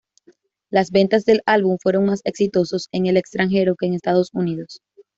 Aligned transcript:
Las 0.71 0.89
ventas 0.89 1.25
del 1.25 1.41
álbum 1.45 1.77
fueron 1.79 2.05
más 2.07 2.21
exitosos 2.23 2.87
en 2.91 3.05
el 3.05 3.17
extranjero 3.17 3.75
que 3.75 3.85
en 3.85 3.93
Estados 3.93 4.31
Unidos. 4.33 4.81